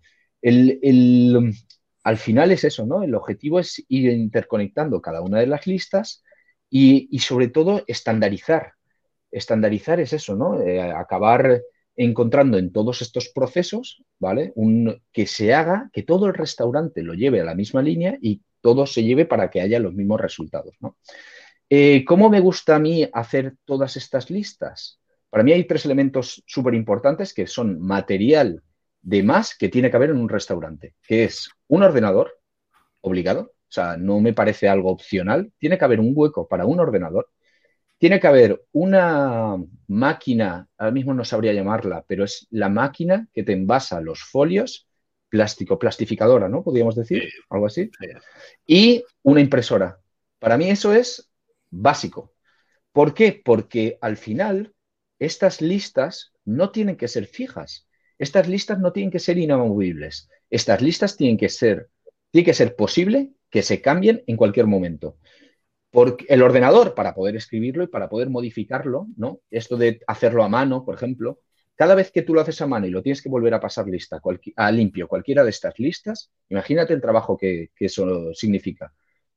[0.40, 1.54] El,
[2.02, 3.02] al final es eso, ¿no?
[3.04, 6.24] El objetivo es ir interconectando cada una de las listas
[6.68, 8.72] y, sobre todo estandarizar.
[9.30, 10.60] Estandarizar es eso, ¿no?
[10.60, 11.62] Eh, acabar
[11.94, 14.52] encontrando en todos estos procesos, ¿vale?
[15.12, 18.86] Que se haga, que todo el restaurante lo lleve a la misma línea y todo
[18.86, 20.96] se lleve para que haya los mismos resultados, ¿no?
[22.06, 25.01] ¿Cómo me gusta a mí hacer todas estas listas?
[25.32, 28.62] Para mí hay tres elementos súper importantes que son material
[29.00, 32.38] de más que tiene que haber en un restaurante, que es un ordenador
[33.00, 36.80] obligado, o sea, no me parece algo opcional, tiene que haber un hueco para un
[36.80, 37.30] ordenador,
[37.96, 43.42] tiene que haber una máquina, ahora mismo no sabría llamarla, pero es la máquina que
[43.42, 44.86] te envasa los folios,
[45.30, 46.62] plástico, plastificadora, ¿no?
[46.62, 47.90] Podríamos decir, algo así.
[48.66, 49.98] Y una impresora.
[50.38, 51.30] Para mí eso es
[51.70, 52.34] básico.
[52.92, 53.40] ¿Por qué?
[53.42, 54.74] Porque al final
[55.24, 57.86] estas listas no tienen que ser fijas.
[58.18, 60.28] Estas listas no tienen que ser inamovibles.
[60.50, 61.90] Estas listas tienen que ser,
[62.32, 65.18] tiene que ser posible que se cambien en cualquier momento.
[65.92, 69.38] Porque el ordenador, para poder escribirlo y para poder modificarlo, ¿no?
[69.48, 71.38] Esto de hacerlo a mano, por ejemplo,
[71.76, 73.86] cada vez que tú lo haces a mano y lo tienes que volver a pasar
[73.86, 74.20] lista,
[74.56, 78.92] a limpio cualquiera de estas listas, imagínate el trabajo que, que eso significa.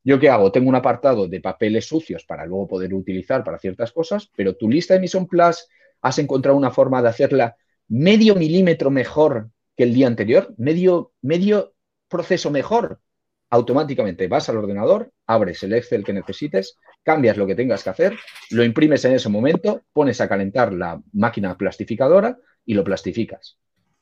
[0.05, 0.51] ¿Yo qué hago?
[0.51, 4.69] Tengo un apartado de papeles sucios para luego poder utilizar para ciertas cosas, pero tu
[4.69, 5.67] lista de Mission Plus
[5.99, 7.55] has encontrado una forma de hacerla
[7.87, 11.73] medio milímetro mejor que el día anterior, medio, medio
[12.07, 12.99] proceso mejor.
[13.49, 18.15] Automáticamente vas al ordenador, abres el Excel que necesites, cambias lo que tengas que hacer,
[18.51, 23.57] lo imprimes en ese momento, pones a calentar la máquina plastificadora y lo plastificas.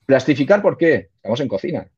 [0.05, 1.11] ¿Plastificar por qué?
[1.15, 1.89] Estamos en cocina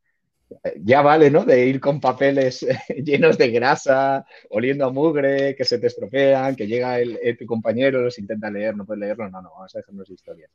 [0.81, 1.45] ya vale, ¿no?
[1.45, 2.65] De ir con papeles
[3.03, 8.01] llenos de grasa, oliendo a mugre, que se te estropean, que llega el, tu compañero,
[8.01, 10.51] los intenta leer, no puedes leerlo, no, no, vamos a dejarnos historias.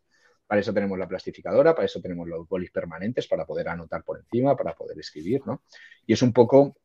[0.46, 4.18] Para eso tenemos la plastificadora, para eso tenemos los bolis permanentes, para poder anotar por
[4.18, 5.62] encima, para poder escribir, ¿no?
[6.07, 6.76] Y es un poco,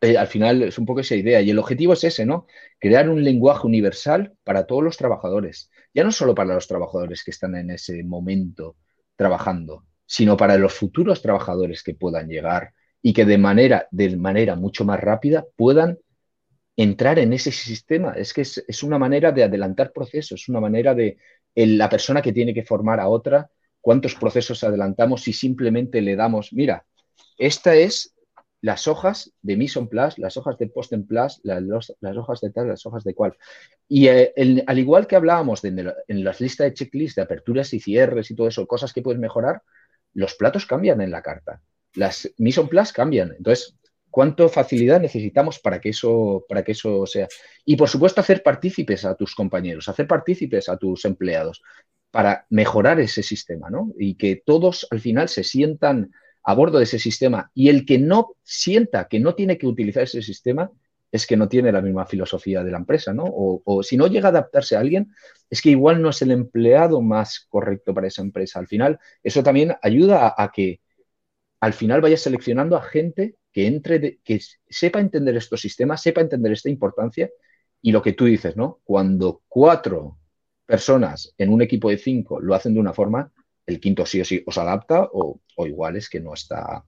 [0.00, 1.40] eh, al final, es un poco esa idea.
[1.40, 2.46] Y el objetivo es ese, ¿no?
[2.78, 5.70] Crear un lenguaje universal para todos los trabajadores.
[5.94, 8.76] Ya no solo para los trabajadores que están en ese momento
[9.16, 14.84] trabajando, sino para los futuros trabajadores que puedan llegar y que de manera, manera mucho
[14.84, 15.98] más rápida puedan
[16.76, 18.12] entrar en ese sistema.
[18.12, 21.16] Es que es, una manera de adelantar procesos, es una manera de
[21.54, 26.52] la persona que tiene que formar a otra, cuántos procesos adelantamos si simplemente le damos,
[26.52, 26.84] mira,
[27.38, 28.14] esta es
[28.60, 31.62] las hojas de Mission Plus, las hojas de Post en Plus, las,
[32.00, 33.34] las, hojas de tal, las hojas de cual.
[33.88, 34.34] Y eh,
[34.66, 38.36] al igual que hablábamos de, en las listas de checklist de aperturas y cierres y
[38.36, 39.62] todo eso, cosas que puedes mejorar,
[40.14, 41.62] los platos cambian en la carta,
[41.94, 43.34] las Mission Plus cambian.
[43.36, 43.76] Entonces,
[44.10, 47.28] ¿cuánto facilidad necesitamos para que eso, para que eso sea?
[47.64, 51.62] Y por supuesto, hacer partícipes a tus compañeros, hacer partícipes a tus empleados
[52.10, 53.92] para mejorar ese sistema, ¿no?
[53.98, 56.12] Y que todos al final se sientan
[56.44, 60.02] a bordo de ese sistema y el que no sienta que no tiene que utilizar
[60.02, 60.70] ese sistema
[61.12, 63.24] es que no tiene la misma filosofía de la empresa, ¿no?
[63.26, 65.12] O, si no llega a adaptarse a alguien,
[65.50, 68.58] es que igual no es el empleado más correcto para esa empresa.
[68.58, 70.80] Al final, eso también ayuda a, que
[71.60, 76.52] al final vaya seleccionando a gente que entre, que sepa entender estos sistemas, sepa entender
[76.52, 77.30] esta importancia
[77.82, 78.80] y lo que tú dices, ¿no?
[78.82, 80.18] Cuando cuatro
[80.64, 83.30] personas en un equipo de cinco lo hacen de una forma,
[83.66, 86.84] el quinto sí o sí os adapta o, igual es que no está,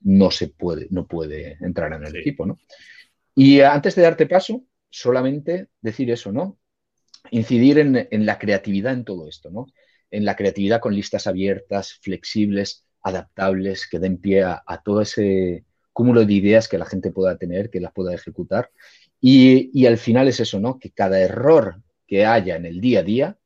[0.00, 2.58] no se puede, no puede entrar en el equipo, ¿no?
[3.34, 6.58] Y antes de darte paso, solamente decir eso, ¿no?
[7.30, 9.66] Incidir en, la creatividad en todo esto, ¿no?
[10.10, 16.24] En la creatividad con listas abiertas, flexibles, adaptables, que den pie a, todo ese cúmulo
[16.24, 18.70] de ideas que la gente pueda tener, que las pueda ejecutar.
[19.20, 20.78] Y, y, al final es eso, ¿no?
[20.78, 23.38] Que cada error que haya en el día a día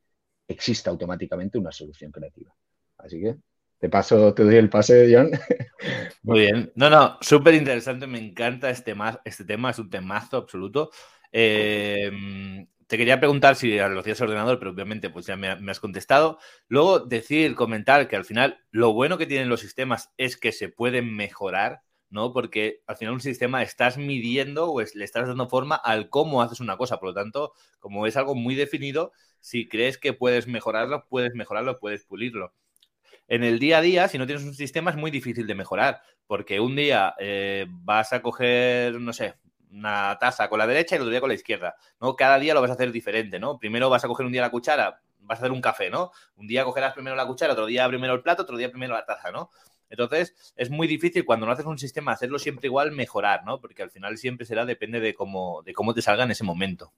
[0.48, 2.54] exista automáticamente una solución creativa.
[2.98, 3.36] Así que
[3.78, 5.30] te paso, te doy el pase, John.
[6.22, 6.72] Muy bien.
[6.74, 8.06] No, no, súper interesante.
[8.06, 10.90] Me encanta este, este tema, es un temazo absoluto.
[11.30, 12.10] Eh,
[12.86, 16.38] te quería preguntar si lo hacías ordenador, pero obviamente pues ya me, has contestado.
[16.68, 20.68] Luego decir, comentar que al final lo bueno que tienen los sistemas es que se
[20.68, 22.32] pueden mejorar, ¿no?
[22.32, 26.60] Porque al final un sistema estás midiendo o le estás dando forma al cómo haces
[26.60, 26.98] una cosa.
[26.98, 31.78] Por lo tanto, como es algo muy definido, si crees que puedes mejorarlo, puedes mejorarlo,
[31.78, 32.54] puedes pulirlo
[33.28, 36.00] en el día a día, si no tienes un sistema, es muy difícil de mejorar,
[36.26, 39.34] porque un día eh, vas a coger, no sé,
[39.70, 42.14] una taza con la derecha y el otro día con la izquierda, ¿no?
[42.16, 43.58] Cada día lo vas a hacer diferente, ¿no?
[43.58, 46.12] Primero vas a coger un día la cuchara, vas a hacer un café, ¿no?
[46.36, 49.04] Un día cogerás primero la cuchara, otro día primero el plato, otro día primero la
[49.04, 49.50] taza, ¿no?
[49.88, 53.60] Entonces, es muy difícil cuando no haces un sistema hacerlo siempre igual, mejorar, ¿no?
[53.60, 56.92] Porque al final siempre será, depende de cómo, de cómo te salga en ese momento.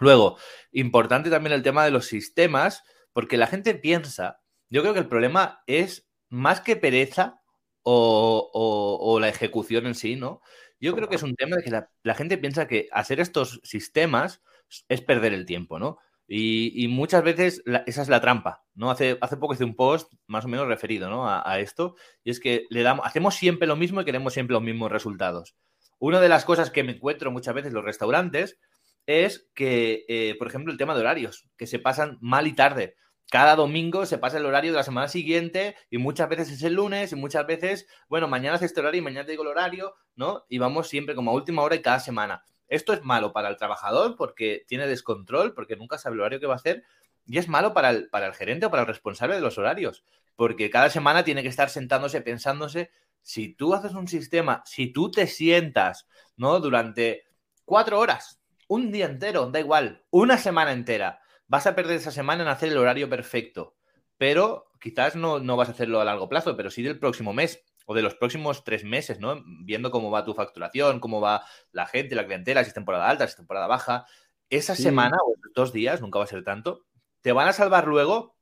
[0.00, 0.36] Luego,
[0.72, 4.40] importante también el tema de los sistemas, porque la gente piensa
[4.74, 7.40] yo creo que el problema es más que pereza
[7.84, 10.40] o, la ejecución en sí, ¿no?
[10.80, 14.42] Yo creo que es un tema de que la, gente piensa que hacer estos sistemas
[14.88, 15.98] es perder el tiempo, ¿no?
[16.26, 18.90] Y, muchas veces esa es la trampa, ¿no?
[18.90, 21.28] Hace, hace poco hice un post más o menos referido ¿no?
[21.28, 24.62] a, esto, y es que le damos, hacemos siempre lo mismo y queremos siempre los
[24.62, 25.54] mismos resultados.
[26.00, 28.58] Una de las cosas que me encuentro muchas veces en los restaurantes
[29.06, 32.96] es que, eh, por ejemplo, el tema de horarios, que se pasan mal y tarde.
[33.30, 36.74] Cada domingo se pasa el horario de la semana siguiente y muchas veces es el
[36.74, 39.94] lunes y muchas veces, bueno, mañana es este horario y mañana te digo el horario,
[40.14, 40.44] ¿no?
[40.48, 42.44] Y vamos siempre como a última hora y cada semana.
[42.68, 46.46] Esto es malo para el trabajador porque tiene descontrol, porque nunca sabe el horario que
[46.46, 46.84] va a hacer,
[47.26, 50.04] y es malo para el, para el gerente o para el responsable de los horarios,
[50.36, 52.90] porque cada semana tiene que estar sentándose, pensándose,
[53.22, 56.06] si tú haces un sistema, si tú te sientas,
[56.36, 56.60] ¿no?
[56.60, 57.24] Durante
[57.64, 62.42] cuatro horas, un día entero, da igual, una semana entera, vas a perder esa semana
[62.42, 63.76] en hacer el horario perfecto,
[64.16, 67.62] pero quizás no, no vas a hacerlo a largo plazo, pero sí del próximo mes
[67.86, 69.42] o de los próximos tres meses, ¿no?
[69.62, 73.26] Viendo cómo va tu facturación, cómo va la gente, la clientela, si es temporada alta,
[73.26, 74.06] si es temporada baja.
[74.48, 76.86] Esa semana o dos días, nunca va a ser tanto,
[77.20, 78.36] te van a salvar luego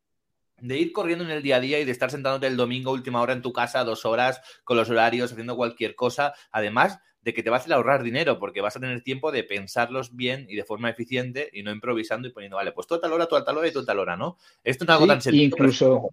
[0.59, 3.21] de ir corriendo en el día a día y de estar sentándote el domingo última
[3.21, 6.35] hora en tu casa, dos horas, con los horarios, haciendo cualquier cosa.
[6.53, 9.45] Además de que te va a hacer ahorrar dinero, porque vas a tener tiempo de
[9.45, 13.01] pensarlos bien y de forma eficiente y no improvisando y poniendo, vale, pues tú a
[13.01, 14.37] tal hora, tú a tal hora y tú a tal hora, ¿no?
[14.65, 15.45] Esto no es algo tan sencillo.
[15.45, 16.11] Incluso,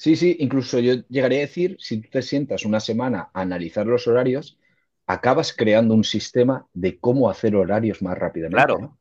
[0.00, 3.86] Sí, sí, incluso yo llegaría a decir, si tú te sientas una semana a analizar
[3.86, 4.58] los horarios,
[5.06, 8.64] acabas creando un sistema de cómo hacer horarios más rápidamente.
[8.64, 8.96] Claro.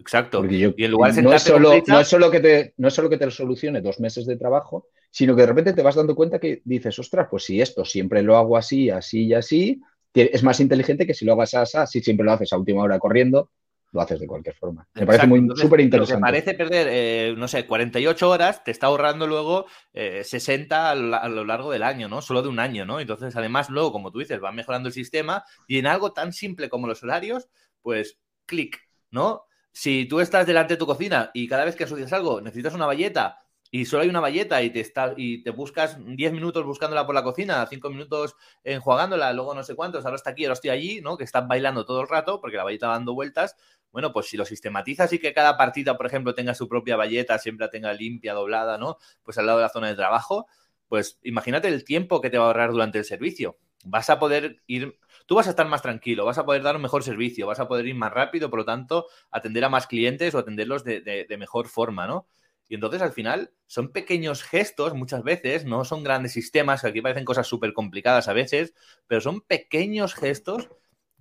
[0.00, 0.44] Exacto.
[0.44, 3.08] y en lugar de no, es solo, no, es solo que te, no es solo
[3.08, 6.40] que te solucione dos meses de trabajo, sino que de repente te vas dando cuenta
[6.40, 9.80] que dices, ostras, pues si esto siempre lo hago así, así y así,
[10.14, 12.98] es más inteligente que si lo hagas así, si siempre lo haces a última hora
[12.98, 13.50] corriendo,
[13.92, 14.88] lo haces de cualquier forma.
[14.94, 16.20] Me parece muy súper interesante.
[16.20, 21.28] Lo parece perder, eh, no sé, 48 horas, te está ahorrando luego 60 eh, a
[21.28, 22.22] lo, largo del año, ¿no?
[22.22, 23.00] Solo de un año, ¿no?
[23.00, 26.70] Entonces, además, luego, como tú dices, va mejorando el sistema y en algo tan simple
[26.70, 27.48] como los horarios,
[27.82, 29.44] pues clic, ¿no?
[29.72, 32.86] Si tú estás delante de tu cocina y cada vez que asocias algo necesitas una
[32.86, 33.38] valleta
[33.74, 37.14] y solo hay una valleta y te está, y te buscas 10 minutos buscándola por
[37.14, 41.00] la cocina, 5 minutos enjuagándola, luego no sé cuántos, ahora está aquí, ahora estoy allí,
[41.00, 41.16] ¿no?
[41.16, 43.56] Que estás bailando todo el rato porque la valleta va dando vueltas.
[43.90, 47.38] Bueno, pues si lo sistematizas y que cada partida, por ejemplo, tenga su propia valleta,
[47.38, 48.98] siempre la tenga limpia, doblada, ¿no?
[49.22, 50.46] Pues al lado de la zona de trabajo,
[50.86, 53.56] pues imagínate el tiempo que te va a ahorrar durante el servicio.
[53.86, 56.82] Vas a poder ir, tú vas a estar más tranquilo, vas a poder dar un
[56.82, 60.34] mejor servicio, vas a poder ir más rápido, por lo tanto, atender a más clientes
[60.34, 62.26] o atenderlos de, de mejor forma, ¿no?
[62.72, 67.02] Y entonces al final son pequeños gestos muchas veces, no son grandes sistemas, que aquí
[67.02, 68.72] parecen cosas súper complicadas a veces,
[69.06, 70.70] pero son pequeños gestos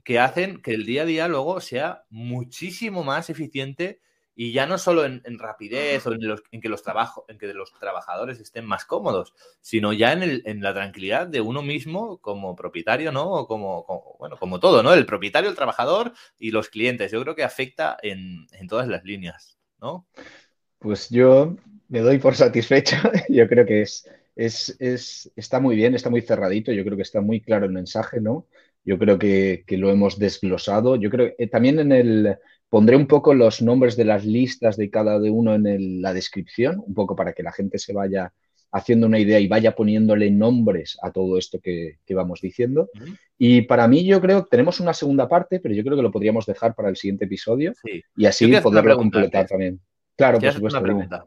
[0.05, 3.99] que hacen que el día a día luego sea muchísimo más eficiente
[4.33, 8.65] y ya no solo en, rapidez o en, que los en que los trabajadores estén
[8.65, 13.29] más cómodos, sino ya en, la tranquilidad de uno mismo como propietario, ¿no?
[13.29, 14.93] O como, bueno, como todo, ¿no?
[14.93, 17.11] El propietario, el trabajador y los clientes.
[17.11, 20.07] Yo creo que afecta en, en todas las líneas, ¿no?
[20.81, 21.55] Pues yo
[21.89, 22.95] me doy por satisfecho.
[23.29, 24.03] Yo creo que es,
[24.35, 26.71] es, está muy bien, está muy cerradito.
[26.71, 28.47] Yo creo que está muy claro el mensaje, ¿no?
[28.83, 30.95] Yo creo que, lo hemos desglosado.
[30.95, 32.35] Yo creo que también en el
[32.67, 36.95] pondré un poco los nombres de las listas de cada uno en la descripción, un
[36.95, 38.33] poco para que la gente se vaya
[38.71, 42.89] haciendo una idea y vaya poniéndole nombres a todo esto que, vamos diciendo.
[43.37, 46.11] Y para mí yo creo que tenemos una segunda parte, pero yo creo que lo
[46.11, 47.73] podríamos dejar para el siguiente episodio
[48.15, 49.79] y así poderlo completar también.
[50.21, 50.77] Claro, por supuesto.
[50.77, 51.25] Una pregunta.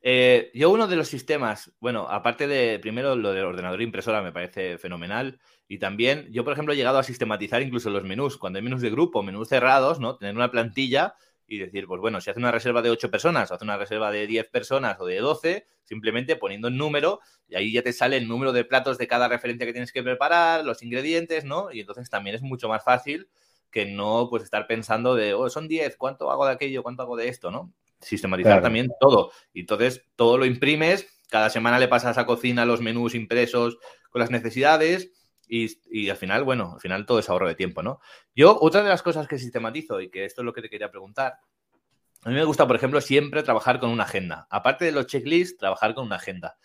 [0.00, 4.32] Eh, yo uno de los sistemas, bueno, aparte de primero lo del ordenador impresora me
[4.32, 8.58] parece fenomenal y también yo, por ejemplo, he llegado a sistematizar incluso los menús, cuando
[8.58, 10.16] hay menús de grupo, menús cerrados, ¿no?
[10.16, 13.54] Tener una plantilla y decir, pues bueno, si hace una reserva de 8 personas o
[13.54, 17.70] hace una reserva de 10 personas o de 12, simplemente poniendo el número y ahí
[17.70, 20.82] ya te sale el número de platos de cada referencia que tienes que preparar, los
[20.82, 21.70] ingredientes, ¿no?
[21.72, 23.28] Y entonces también es mucho más fácil
[23.70, 26.82] que no pues estar pensando de, oh, son 10, ¿cuánto hago de aquello?
[26.82, 27.50] ¿Cuánto hago de esto?
[27.50, 27.72] ¿no?
[28.00, 29.32] Sistematizar también todo.
[29.52, 33.78] Y entonces todo lo imprimes, cada semana le pasas a cocina los menús impresos
[34.10, 35.12] con las necesidades
[35.46, 38.00] y, al final, bueno, al final todo es ahorro de tiempo, ¿no?
[38.36, 40.90] Yo, otra de las cosas que sistematizo y que esto es lo que te quería
[40.90, 41.38] preguntar,
[42.22, 44.46] a mí me gusta, por ejemplo, siempre trabajar con una agenda.
[44.48, 46.56] Aparte de los checklists, trabajar con una agenda.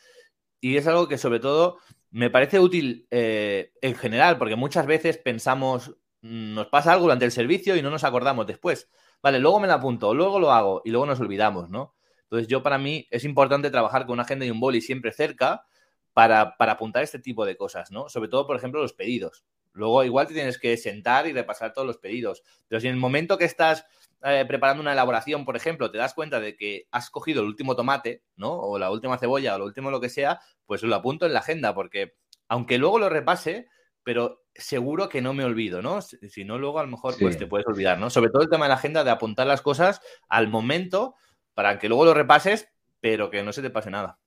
[0.59, 1.79] Y es algo que sobre todo
[2.11, 5.89] me parece útil eh, en general, porque muchas veces pensamos,
[6.21, 8.87] mm, nos pasa algo durante el servicio y no nos acordamos después
[9.25, 11.95] vale, luego me la apunto, luego lo hago y luego nos olvidamos, ¿no?
[12.25, 15.65] Entonces yo para mí es importante trabajar con una agenda y un boli siempre cerca
[16.13, 18.07] para, apuntar este tipo de cosas, ¿no?
[18.07, 19.43] Sobre todo, por ejemplo, los pedidos.
[19.73, 22.43] Luego igual te tienes que sentar y repasar todos los pedidos.
[22.67, 23.87] Pero si en el momento que estás
[24.23, 27.75] eh, preparando una elaboración, por ejemplo, te das cuenta de que has cogido el último
[27.75, 28.53] tomate, ¿no?
[28.53, 31.39] O la última cebolla o lo último lo que sea, pues lo apunto en la
[31.39, 32.13] agenda porque
[32.47, 33.69] aunque luego lo repase,
[34.05, 35.99] pero seguro que no me olvido, ¿no?
[36.01, 38.11] Si, no, luego a lo mejor pues te puedes olvidar, ¿no?
[38.11, 39.99] Sobre todo el tema de la agenda de apuntar las cosas
[40.29, 41.15] al momento
[41.55, 42.69] para que luego lo repases,
[43.01, 44.19] pero que no se te pase nada.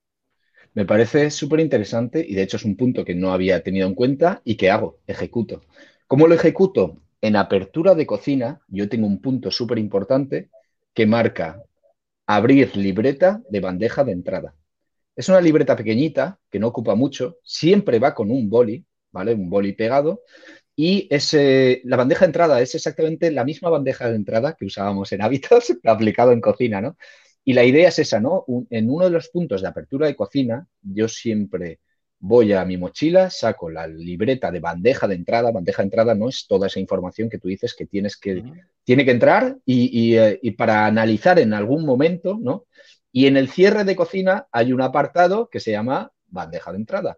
[0.73, 3.95] Me parece súper interesante y de hecho es un punto que no había tenido en
[3.95, 5.61] cuenta y que hago, ejecuto.
[6.07, 6.97] ¿Cómo lo ejecuto?
[7.21, 10.49] En apertura de cocina yo tengo un punto súper importante
[10.93, 11.63] que marca
[12.27, 14.55] abrir libreta de bandeja de entrada.
[15.15, 19.33] Es una libreta pequeñita que no ocupa mucho, siempre va con un boli, ¿vale?
[19.33, 20.21] Un boli pegado.
[20.75, 25.11] Y ese, la bandeja de entrada es exactamente la misma bandeja de entrada que usábamos
[25.11, 26.97] en hábitos, aplicado en cocina, ¿no?
[27.43, 28.45] Y la idea es esa, ¿no?
[28.69, 31.79] en uno de los puntos de apertura de cocina, yo siempre
[32.19, 35.51] voy a mi mochila, saco la libreta de bandeja de entrada.
[35.51, 38.43] Bandeja de entrada no es toda esa información que tú dices que tienes que,
[38.83, 42.65] tiene que entrar y, eh, y, para analizar en algún momento, ¿no?
[43.11, 47.17] Y en el cierre de cocina hay un apartado que se llama bandeja de entrada.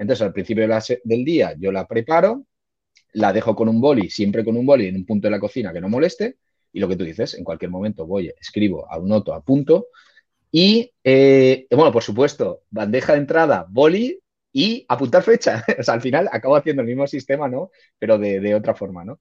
[0.00, 0.66] Entonces, al principio
[1.04, 2.46] del día yo la preparo,
[3.12, 5.74] la dejo con un boli, siempre con un boli en un punto de la cocina
[5.74, 6.38] que no moleste,
[6.72, 9.88] y lo que tú dices, en cualquier momento voy, escribo, anoto, apunto,
[10.50, 14.18] y, eh, bueno, por supuesto, bandeja de entrada, boli
[14.52, 15.64] y apuntar fecha.
[15.78, 17.70] o sea, al final acabo haciendo el mismo sistema, ¿no?
[17.98, 19.20] Pero de, otra forma, ¿no?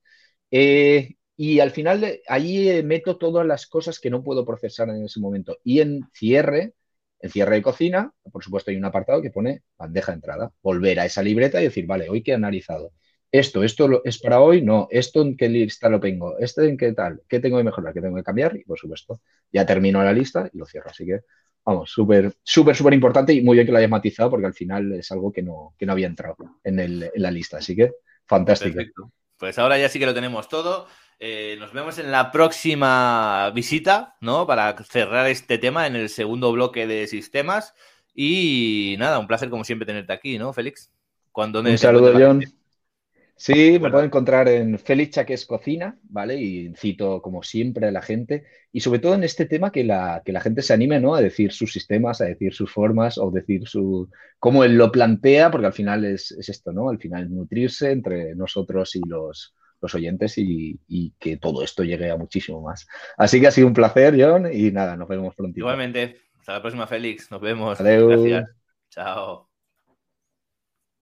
[0.50, 5.04] Eh, y al final ahí eh, meto todas las cosas que no puedo procesar en
[5.04, 5.58] ese momento.
[5.66, 6.74] Y en cierre,
[7.20, 10.52] en cierre de cocina, por supuesto hay un apartado que pone bandeja de entrada.
[10.62, 12.94] Volver a esa libreta y decir, vale, hoy que he analizado.
[13.32, 16.94] Esto, esto es para hoy, no, esto en qué lista lo tengo, esto en qué
[16.94, 20.14] tal, qué tengo que mejorar, qué tengo que cambiar y por supuesto ya termino la
[20.14, 20.90] lista y lo cierro.
[20.90, 21.22] Así que,
[21.64, 24.94] vamos, súper, súper, súper importante y muy bien que lo hayas matizado porque al final
[24.94, 27.58] es algo que no, que no había entrado en la lista.
[27.58, 27.92] Así que,
[28.26, 29.12] fantástico.
[29.38, 30.88] Pues ahora ya sí que lo tenemos todo.
[31.22, 34.48] Eh, nos vemos en la próxima visita, ¿no?
[34.48, 37.74] Para cerrar este tema en el segundo bloque de sistemas.
[38.16, 40.92] Y nada, un placer como siempre tenerte aquí, ¿no, Félix?
[41.34, 42.42] Cuando un saludo, John.
[43.36, 46.36] Sí, me puedo encontrar en Félix Chaques Cocina, ¿vale?
[46.36, 48.46] Y cito, como siempre, a la gente.
[48.72, 51.16] Y sobre todo en este tema que la, que la gente se anime, ¿no?
[51.16, 54.10] A decir sus sistemas, a decir sus formas, o decir su
[54.40, 56.90] cómo él lo plantea, porque al final es, es esto, ¿no?
[56.90, 62.18] Al final nutrirse entre nosotros y los, los oyentes y, que todo esto llegue a
[62.18, 62.88] muchísimo más.
[63.18, 65.60] Así que ha sido un placer, John, y nada, nos vemos pronto.
[65.60, 66.22] Igualmente.
[66.40, 67.30] Hasta la próxima, Félix.
[67.32, 67.80] Nos vemos.
[67.80, 68.50] Gracias.
[68.90, 69.49] Chao.